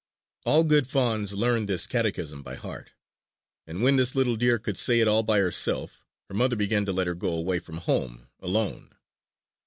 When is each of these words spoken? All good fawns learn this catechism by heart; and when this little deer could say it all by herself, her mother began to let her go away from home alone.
All 0.45 0.63
good 0.63 0.87
fawns 0.87 1.33
learn 1.35 1.67
this 1.67 1.85
catechism 1.85 2.41
by 2.41 2.55
heart; 2.55 2.93
and 3.67 3.83
when 3.83 3.97
this 3.97 4.15
little 4.15 4.35
deer 4.35 4.57
could 4.57 4.75
say 4.79 4.99
it 4.99 5.07
all 5.07 5.21
by 5.21 5.37
herself, 5.37 6.03
her 6.27 6.33
mother 6.33 6.55
began 6.55 6.87
to 6.87 6.91
let 6.91 7.05
her 7.05 7.13
go 7.13 7.31
away 7.35 7.59
from 7.59 7.77
home 7.77 8.27
alone. 8.39 8.95